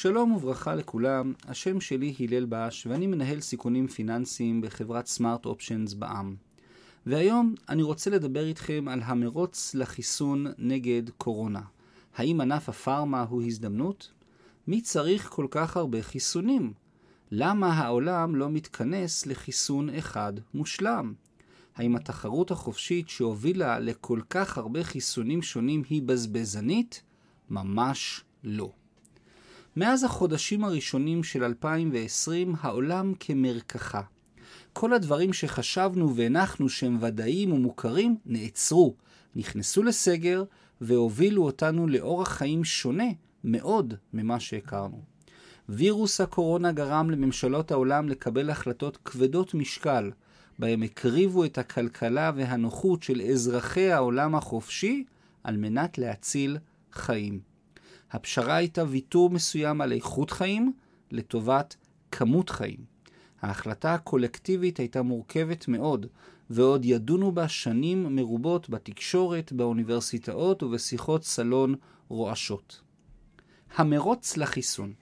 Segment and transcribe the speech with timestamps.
[0.00, 6.34] שלום וברכה לכולם, השם שלי הלל בש ואני מנהל סיכונים פיננסיים בחברת סמארט אופשנס בע"מ.
[7.06, 11.60] והיום אני רוצה לדבר איתכם על המרוץ לחיסון נגד קורונה.
[12.16, 14.12] האם ענף הפארמה הוא הזדמנות?
[14.66, 16.72] מי צריך כל כך הרבה חיסונים?
[17.30, 21.14] למה העולם לא מתכנס לחיסון אחד מושלם?
[21.76, 27.02] האם התחרות החופשית שהובילה לכל כך הרבה חיסונים שונים היא בזבזנית?
[27.50, 28.72] ממש לא.
[29.76, 34.00] מאז החודשים הראשונים של 2020 העולם כמרקחה.
[34.72, 38.94] כל הדברים שחשבנו והנחנו שהם ודאיים ומוכרים נעצרו,
[39.36, 40.44] נכנסו לסגר
[40.80, 43.04] והובילו אותנו לאורח חיים שונה
[43.44, 45.02] מאוד ממה שהכרנו.
[45.68, 50.10] וירוס הקורונה גרם לממשלות העולם לקבל החלטות כבדות משקל,
[50.58, 55.04] בהם הקריבו את הכלכלה והנוחות של אזרחי העולם החופשי
[55.44, 56.58] על מנת להציל
[56.92, 57.55] חיים.
[58.12, 60.72] הפשרה הייתה ויתור מסוים על איכות חיים
[61.10, 61.76] לטובת
[62.10, 62.84] כמות חיים.
[63.42, 66.06] ההחלטה הקולקטיבית הייתה מורכבת מאוד,
[66.50, 71.74] ועוד ידונו בה שנים מרובות בתקשורת, באוניברסיטאות ובשיחות סלון
[72.08, 72.80] רועשות.
[73.76, 74.92] המרוץ לחיסון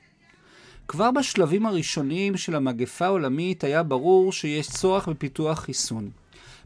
[0.89, 6.11] כבר בשלבים הראשונים של המגפה העולמית היה ברור שיש צורך בפיתוח חיסון.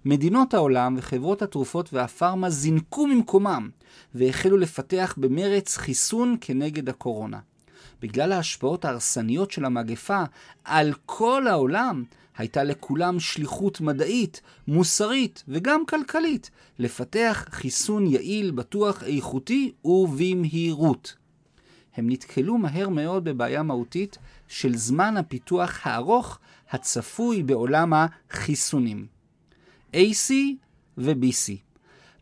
[0.05, 3.70] מדינות העולם וחברות התרופות והפארמה זינקו ממקומם
[4.14, 7.38] והחלו לפתח במרץ חיסון כנגד הקורונה.
[8.02, 10.22] בגלל ההשפעות ההרסניות של המגפה
[10.64, 12.05] על כל העולם,
[12.36, 21.16] הייתה לכולם שליחות מדעית, מוסרית וגם כלכלית לפתח חיסון יעיל, בטוח, איכותי ובמהירות.
[21.96, 26.39] הם נתקלו מהר מאוד בבעיה מהותית של זמן הפיתוח הארוך
[26.70, 29.17] הצפוי בעולם החיסונים.
[29.92, 30.33] AC
[30.98, 31.53] ו-BC.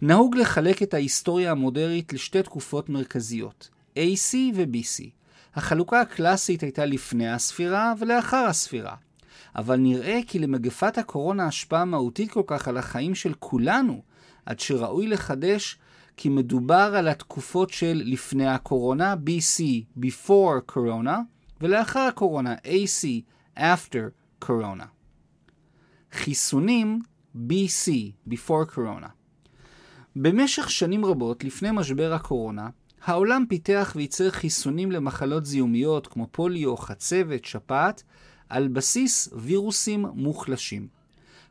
[0.03, 5.05] נהוג לחלק את ההיסטוריה המודרית לשתי תקופות מרכזיות, AC ו-BC.
[5.55, 8.95] החלוקה הקלאסית הייתה לפני הספירה ולאחר הספירה.
[9.57, 14.03] אבל נראה כי למגפת הקורונה השפעה מהותית כל כך על החיים של כולנו,
[14.47, 15.79] עד שראוי לחדש
[16.17, 19.63] כי מדובר על התקופות של לפני הקורונה, BC,
[20.01, 21.17] before corona,
[21.61, 23.07] ולאחר הקורונה, AC,
[23.59, 24.87] after corona.
[26.13, 27.01] חיסונים
[27.49, 27.91] BC,
[28.31, 29.09] before corona.
[30.17, 32.69] במשך שנים רבות לפני משבר הקורונה,
[33.05, 38.03] העולם פיתח וייצר חיסונים למחלות זיהומיות כמו פוליו, חצבת, שפעת,
[38.49, 40.89] על בסיס וירוסים מוחלשים.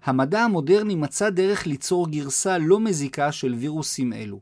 [0.04, 4.40] המדע המודרני מצא דרך ליצור גרסה לא מזיקה של וירוסים אלו.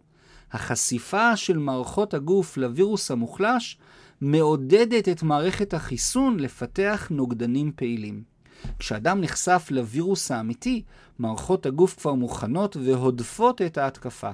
[0.51, 3.77] החשיפה של מערכות הגוף לווירוס המוחלש
[4.21, 8.32] מעודדת את מערכת החיסון לפתח נוגדנים פעילים.
[8.79, 10.83] כשאדם נחשף לווירוס האמיתי,
[11.19, 14.31] מערכות הגוף כבר מוכנות והודפות את ההתקפה.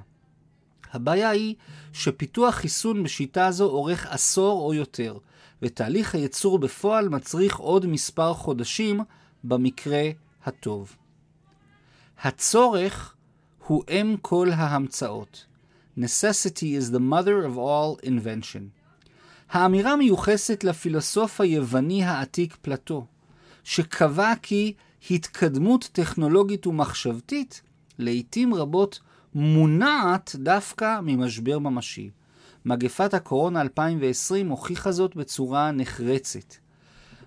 [0.93, 1.55] הבעיה היא
[1.93, 5.17] שפיתוח חיסון בשיטה זו אורך עשור או יותר,
[5.61, 8.99] ותהליך הייצור בפועל מצריך עוד מספר חודשים
[9.43, 10.09] במקרה
[10.45, 10.95] הטוב.
[12.21, 13.15] הצורך
[13.67, 15.45] הוא אם כל ההמצאות.
[15.97, 18.79] Necessity is the mother of all invention.
[19.49, 23.05] האמירה מיוחסת לפילוסוף היווני העתיק פלטו,
[23.63, 24.73] שקבע כי
[25.11, 27.61] התקדמות טכנולוגית ומחשבתית
[27.99, 28.99] לעתים רבות
[29.35, 32.09] מונעת דווקא ממשבר ממשי.
[32.65, 36.55] מגפת הקורונה 2020 הוכיחה זאת בצורה נחרצת.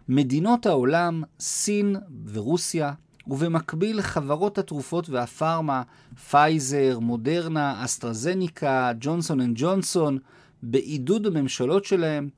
[0.09, 1.97] מדינות העולם, סין
[2.33, 2.93] ורוסיה,
[3.27, 5.83] ובמקביל חברות התרופות והפארמה,
[6.31, 10.19] פייזר, מודרנה, אסטרזניקה, ג'ונסון אנד ג'ונסון,
[10.63, 12.29] בעידוד הממשלות שלהם,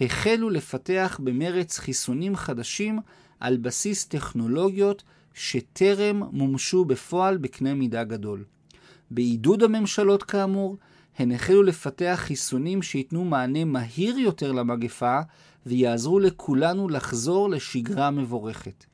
[0.00, 2.98] החלו לפתח במרץ חיסונים חדשים
[3.40, 5.02] על בסיס טכנולוגיות
[5.34, 8.44] שטרם מומשו בפועל בקנה מידה גדול.
[9.10, 10.76] בעידוד הממשלות כאמור,
[11.18, 15.20] הן החלו לפתח חיסונים שייתנו מענה מהיר יותר למגפה
[15.66, 18.84] ויעזרו לכולנו לחזור לשגרה מבורכת.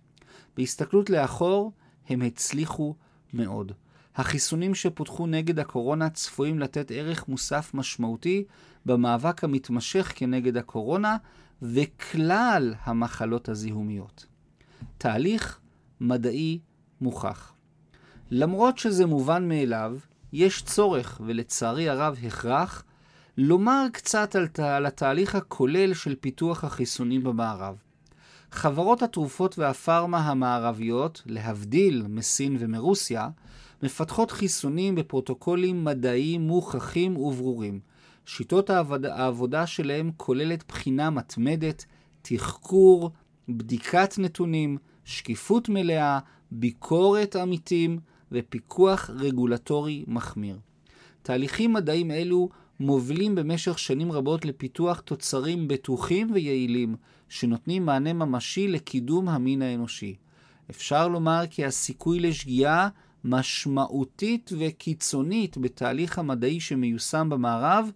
[0.56, 1.72] בהסתכלות לאחור,
[2.08, 2.94] הם הצליחו
[3.32, 3.72] מאוד.
[4.16, 8.44] החיסונים שפותחו נגד הקורונה צפויים לתת ערך מוסף משמעותי
[8.86, 11.16] במאבק המתמשך כנגד הקורונה
[11.62, 14.26] וכלל המחלות הזיהומיות.
[14.98, 15.60] תהליך
[16.00, 16.58] מדעי
[17.00, 17.52] מוכח.
[18.30, 19.98] למרות שזה מובן מאליו,
[20.32, 22.84] יש צורך, ולצערי הרב הכרח,
[23.36, 27.76] לומר קצת על, על התהליך הכולל של פיתוח החיסונים במערב.
[28.52, 33.28] חברות התרופות והפארמה המערביות, להבדיל מסין ומרוסיה,
[33.82, 37.80] מפתחות חיסונים בפרוטוקולים מדעיים מוכחים וברורים.
[38.26, 41.84] שיטות העבודה, העבודה שלהם כוללת בחינה מתמדת,
[42.22, 43.10] תחקור,
[43.48, 46.18] בדיקת נתונים, שקיפות מלאה,
[46.50, 47.98] ביקורת עמיתים
[48.32, 50.58] ופיקוח רגולטורי מחמיר.
[51.22, 52.48] תהליכים מדעיים אלו
[52.80, 56.96] מובילים במשך שנים רבות לפיתוח תוצרים בטוחים ויעילים,
[57.28, 60.16] שנותנים מענה ממשי לקידום המין האנושי.
[60.70, 62.88] אפשר לומר כי הסיכוי לשגיאה
[63.24, 67.90] משמעותית וקיצונית בתהליך המדעי שמיושם במערב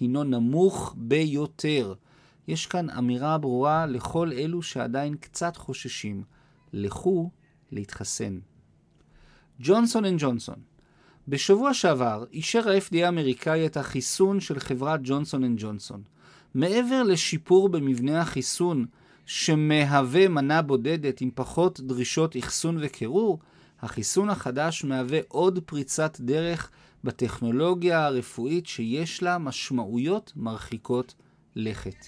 [0.00, 1.94] הינו נמוך ביותר.
[2.48, 6.22] יש כאן אמירה ברורה לכל אלו שעדיין קצת חוששים.
[6.72, 7.30] לכו
[7.72, 8.38] להתחסן.
[9.60, 10.75] ג'ונסון אנד ג'ונסון
[11.28, 16.02] בשבוע שעבר אישר ה-FDA האמריקאי את החיסון של חברת ג'ונסון אנד ג'ונסון.
[16.54, 18.86] מעבר לשיפור במבנה החיסון
[19.26, 23.38] שמהווה מנה בודדת עם פחות דרישות אחסון וקירור,
[23.80, 26.70] החיסון החדש מהווה עוד פריצת דרך
[27.04, 31.14] בטכנולוגיה הרפואית שיש לה משמעויות מרחיקות
[31.56, 32.06] לכת.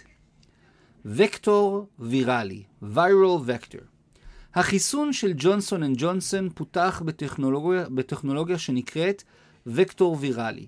[1.05, 3.98] וקטור ויראלי, Viral Vector.
[4.55, 9.23] החיסון של ג'ונסון אנד ג'ונסון פותח בטכנולוגיה, בטכנולוגיה שנקראת
[9.67, 10.67] וקטור ויראלי.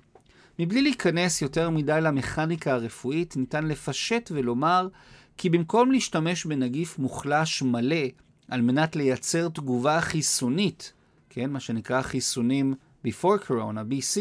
[0.59, 4.89] מבלי להיכנס יותר מדי למכניקה הרפואית, ניתן לפשט ולומר
[5.37, 8.07] כי במקום להשתמש בנגיף מוחלש מלא
[8.49, 10.93] על מנת לייצר תגובה חיסונית,
[11.31, 12.75] כן, מה שנקרא חיסונים
[13.07, 14.21] before corona, BC,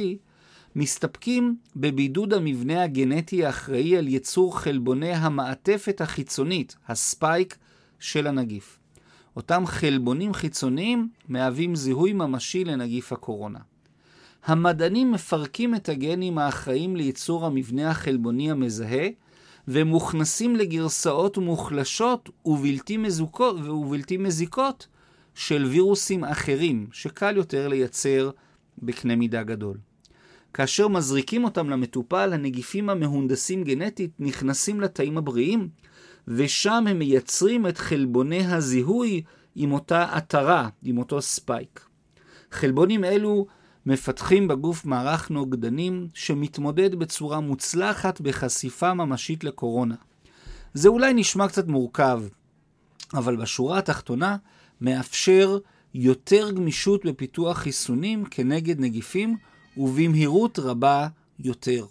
[0.75, 7.57] מסתפקים בבידוד המבנה הגנטי האחראי על ייצור חלבוני המעטפת החיצונית, ה-spike,
[7.99, 8.79] של הנגיף.
[9.35, 13.59] אותם חלבונים חיצוניים מהווים זיהוי ממשי לנגיף הקורונה.
[14.45, 19.07] המדענים מפרקים את הגנים האחראים לייצור המבנה החלבוני המזהה,
[19.67, 24.87] ומוכנסים לגרסאות מוחלשות ובלתי, מזוקות, ובלתי מזיקות
[25.35, 28.29] של וירוסים אחרים, שקל יותר לייצר
[28.77, 29.77] בקנה מידה גדול.
[30.53, 35.69] כאשר מזריקים אותם למטופל, הנגיפים המהונדסים גנטית נכנסים לתאים הבריאים,
[36.29, 39.21] ושם הם מייצרים את חלבוני הזיהוי
[39.55, 41.85] עם אותה עטרה, עם אותו ספייק.
[42.51, 43.45] חלבונים אלו
[43.85, 49.95] מפתחים בגוף מערך נוגדנים שמתמודד בצורה מוצלחת בחשיפה ממשית לקורונה.
[50.73, 52.21] זה אולי נשמע קצת מורכב,
[53.13, 54.37] אבל בשורה התחתונה
[54.81, 55.57] מאפשר
[55.93, 59.37] יותר גמישות בפיתוח חיסונים כנגד נגיפים
[59.77, 61.07] ובמהירות רבה
[61.39, 61.85] יותר.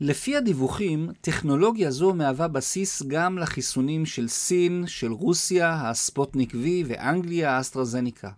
[0.00, 7.56] לפי הדיווחים, טכנולוגיה זו מהווה בסיס גם לחיסונים של סין, של רוסיה, הספוטניק V ואנגליה,
[7.56, 8.30] האסטרזניקה.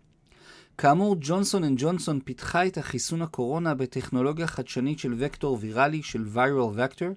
[0.79, 6.79] כאמור, ג'ונסון אנד ג'ונסון פיתחה את החיסון הקורונה בטכנולוגיה חדשנית של וקטור ויראלי של Viral
[6.79, 7.13] Vector,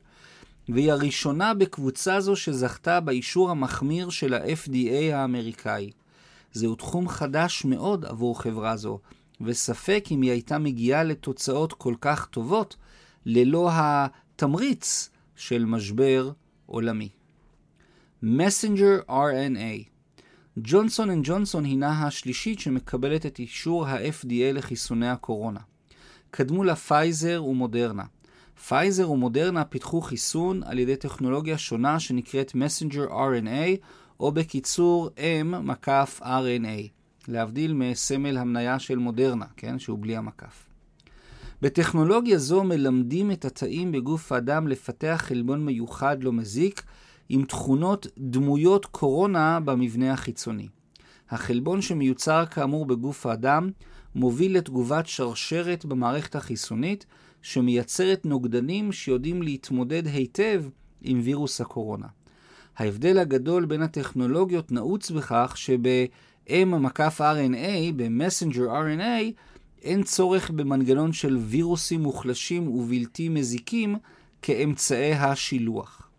[0.70, 5.92] והיא הראשונה בקבוצה זו שזכתה באישור המחמיר של ה-FDA האמריקאי.
[6.54, 9.00] זהו תחום חדש מאוד עבור חברה זו,
[9.42, 12.76] וספק אם היא הייתה מגיעה לתוצאות כל כך טובות
[13.26, 13.70] ללא
[14.36, 16.32] התמריץ של משבר
[16.66, 17.10] עולמי.
[18.24, 19.90] Messenger RNA
[20.58, 25.60] ג'ונסון אנד ג'ונסון הינה השלישית שמקבלת את אישור ה-FDA לחיסוני הקורונה.
[26.32, 28.04] קדמו לה פייזר ומודרנה.
[28.68, 33.86] פייזר ומודרנה פיתחו חיסון על ידי טכנולוגיה שונה שנקראת Messenger RNA,
[34.20, 35.10] או בקיצור
[35.50, 36.90] M-RNA,
[37.28, 40.73] להבדיל מסמל המניה של מודרנה, כן, שהוא בלי המקף.
[41.64, 46.84] בטכנולוגיה זו מלמדים את התאים בגוף האדם לפתח חלבון מיוחד לא מזיק,
[47.30, 50.68] עם תכונות דמויות קורונה במבנה החיצוני.
[51.30, 53.72] החלבון שמיוצר כאמור בגוף האדם
[54.16, 57.06] מוביל לתגובת שרשרת במערכת החיסונית,
[57.42, 60.64] שמייצרת נוגדנים שיודעים להתמודד היטב
[61.02, 62.08] עם וירוס הקורונה.
[62.78, 69.34] ההבדל הגדול בין הטכנולוגיות נעוץ בכך שב-M מקף RNA, ב-Messenger RNA,
[69.84, 73.96] אין צורך במנגנון של וירוסים מוחלשים ובלתי מזיקים
[74.42, 76.10] כאמצעי השילוח.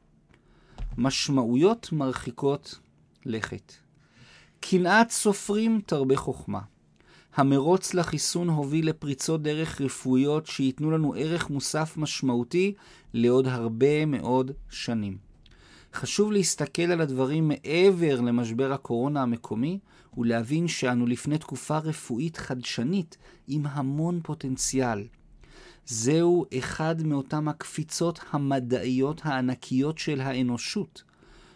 [0.98, 2.78] משמעויות מרחיקות
[3.26, 3.72] לכת.
[4.60, 6.60] קנאת סופרים תרבה חוכמה.
[7.36, 12.74] המרוץ לחיסון הוביל לפריצות דרך רפואיות שייתנו לנו ערך מוסף משמעותי
[13.14, 15.16] לעוד הרבה מאוד שנים.
[15.94, 19.78] חשוב להסתכל על הדברים מעבר למשבר הקורונה המקומי
[20.16, 23.18] ולהבין שאנו לפני תקופה רפואית חדשנית
[23.48, 25.06] עם המון פוטנציאל.
[25.86, 31.02] זהו אחד מאותם הקפיצות המדעיות הענקיות של האנושות.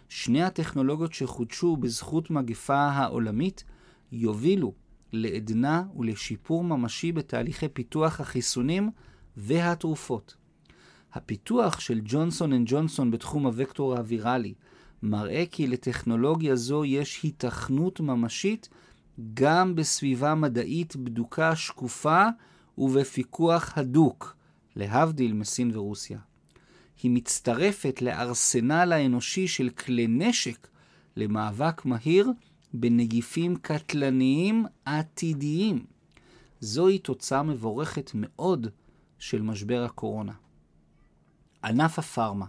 [0.09, 3.63] שני הטכנולוגיות שחודשו בזכות מגפה העולמית
[4.11, 4.73] יובילו
[5.13, 8.91] לעדנה ולשיפור ממשי בתהליכי פיתוח החיסונים
[9.37, 10.35] והתרופות.
[11.13, 14.53] הפיתוח של ג'ונסון אנד ג'ונסון בתחום הוקטור האווירלי
[15.03, 18.69] מראה כי לטכנולוגיה זו יש היתכנות ממשית
[19.33, 22.25] גם בסביבה מדעית בדוקה שקופה
[22.77, 24.35] ובפיקוח הדוק,
[24.75, 26.19] להבדיל מסין ורוסיה.
[27.03, 30.67] היא מצטרפת לארסנל האנושי של כלי נשק
[31.15, 32.31] למאבק מהיר
[32.73, 35.85] בנגיפים קטלניים עתידיים.
[36.59, 38.67] זוהי תוצאה מבורכת מאוד
[39.19, 40.33] של משבר הקורונה.
[41.63, 42.45] ענף הפארמה.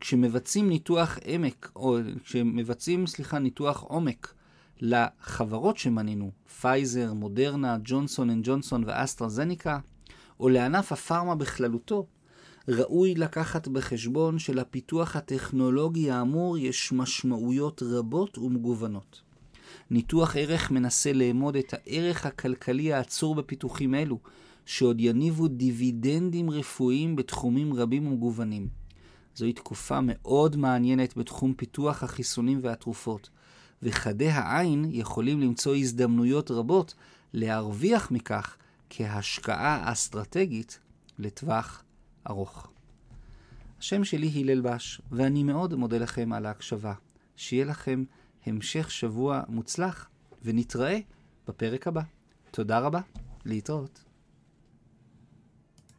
[0.00, 4.34] כשמבצעים ניתוח עמק, או כשמבצעים, סליחה, ניתוח עומק
[4.80, 6.30] לחברות שמנינו,
[6.60, 9.78] פייזר, מודרנה, ג'ונסון אנד ג'ונסון ואסטרזניקה,
[10.40, 12.06] או לענף הפארמה בכללותו,
[12.68, 19.20] ראוי לקחת בחשבון שלפיתוח הטכנולוגי האמור יש משמעויות רבות ומגוונות.
[19.90, 24.18] ניתוח ערך מנסה לאמוד את הערך הכלכלי העצור בפיתוחים אלו,
[24.66, 28.79] שעוד יניבו דיבידנדים רפואיים בתחומים רבים ומגוונים.
[29.40, 33.30] זוהי תקופה מאוד מעניינת בתחום פיתוח החיסונים והתרופות,
[33.82, 36.94] וחדי העין יכולים למצוא הזדמנויות רבות
[37.32, 38.56] להרוויח מכך
[38.90, 40.78] כהשקעה אסטרטגית
[41.18, 41.82] לטווח
[42.30, 42.70] ארוך.
[43.78, 46.94] השם שלי הלל בש, ואני מאוד מודה לכם על ההקשבה.
[47.36, 48.04] שיהיה לכם
[48.46, 50.08] המשך שבוע מוצלח,
[50.44, 50.98] ונתראה
[51.48, 52.02] בפרק הבא.
[52.50, 53.00] תודה רבה,
[53.44, 54.09] להתראות.